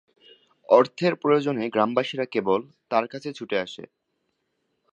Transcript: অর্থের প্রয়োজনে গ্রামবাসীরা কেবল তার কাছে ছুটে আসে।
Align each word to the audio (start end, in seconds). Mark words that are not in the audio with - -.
অর্থের 0.69 1.13
প্রয়োজনে 1.15 1.63
গ্রামবাসীরা 1.69 2.25
কেবল 2.25 2.59
তার 2.89 3.05
কাছে 3.07 3.29
ছুটে 3.33 3.57
আসে। 3.59 3.83